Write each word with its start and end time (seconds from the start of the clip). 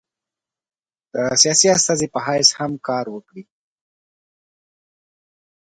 سیاسي 1.41 1.67
استازي 1.77 2.07
په 2.13 2.19
حیث 2.25 2.49
هم 2.59 2.71
کار 2.87 3.05
وکړي. 3.11 3.43